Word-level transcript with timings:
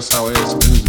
that's 0.00 0.14
how. 0.14 0.79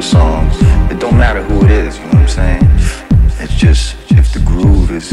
your 0.00 0.08
songs. 0.08 0.56
It 0.90 0.98
don't 0.98 1.18
matter 1.18 1.42
who 1.42 1.62
it 1.66 1.70
is, 1.70 1.98
you 1.98 2.04
know 2.04 2.20
what 2.20 2.22
I'm 2.22 2.28
saying? 2.28 2.62
It's 3.38 3.54
just 3.54 3.96
if 4.12 4.32
the 4.32 4.40
groove 4.40 4.90
is 4.90 5.12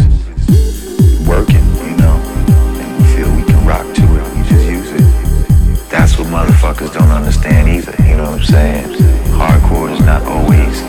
working, 1.28 1.66
you 1.84 1.98
know, 1.98 2.16
and 2.80 2.88
we 2.98 3.04
feel 3.14 3.28
we 3.36 3.44
can 3.44 3.68
rock 3.68 3.84
to 3.84 4.04
it, 4.16 4.24
we 4.34 4.44
just 4.48 4.66
use 4.66 4.92
it. 4.94 5.90
That's 5.90 6.18
what 6.18 6.28
motherfuckers 6.28 6.94
don't 6.94 7.10
understand 7.10 7.68
either, 7.68 8.02
you 8.04 8.16
know 8.16 8.32
what 8.32 8.40
I'm 8.40 8.46
saying? 8.46 8.88
Hardcore 9.36 9.92
is 9.92 10.00
not 10.00 10.22
always 10.24 10.80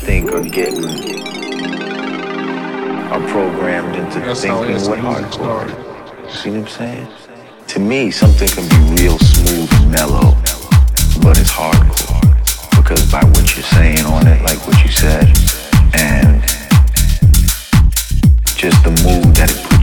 think 0.00 0.32
or 0.32 0.42
getting 0.42 0.84
are 3.12 3.26
programmed 3.28 3.96
into 3.96 4.20
That's 4.20 4.42
thinking 4.42 4.88
what 4.88 4.98
hardcore. 4.98 6.30
See 6.30 6.50
what 6.50 6.58
I'm 6.60 6.66
saying? 6.68 7.08
To 7.68 7.80
me, 7.80 8.10
something 8.10 8.48
can 8.48 8.68
be 8.68 9.02
real 9.02 9.18
smooth, 9.18 9.70
mellow, 9.90 10.34
but 11.22 11.38
it's 11.38 11.50
hardcore 11.50 12.28
because 12.76 13.10
by 13.10 13.24
what 13.24 13.56
you're 13.56 13.64
saying 13.64 14.04
on 14.06 14.26
it, 14.26 14.42
like 14.42 14.58
what 14.66 14.82
you 14.82 14.90
said, 14.90 15.26
and 15.94 16.42
just 18.56 18.82
the 18.84 18.90
mood 19.04 19.34
that 19.36 19.50
it 19.50 19.62
puts. 19.64 19.77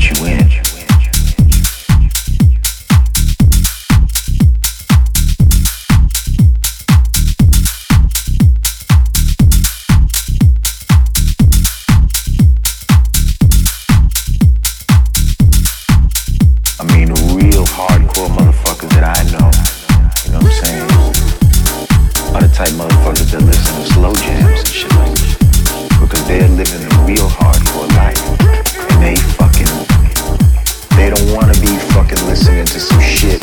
motherfuckers 22.75 23.31
that 23.31 23.41
listen 23.41 23.75
to 23.79 23.87
slow 23.93 24.13
jams 24.13 24.59
and 24.59 24.67
shit 24.67 24.91
like 24.99 25.15
Because 25.99 26.23
they're 26.27 26.47
living 26.49 26.83
a 26.83 26.91
real 27.07 27.29
hardcore 27.39 27.87
life. 27.95 28.19
And 28.91 28.99
they 28.99 29.15
fucking, 29.39 29.71
they 30.99 31.09
don't 31.09 31.31
want 31.31 31.53
to 31.53 31.57
be 31.61 31.71
fucking 31.95 32.19
listening 32.27 32.65
to 32.65 32.79
some 32.79 32.99
shit 32.99 33.39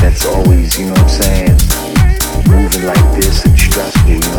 that's 0.00 0.24
always, 0.24 0.78
you 0.78 0.86
know 0.86 0.92
what 0.92 1.02
I'm 1.02 1.08
saying, 1.08 1.56
moving 2.48 2.86
like 2.86 3.04
this 3.20 3.44
and 3.44 3.58
stressful. 3.58 4.29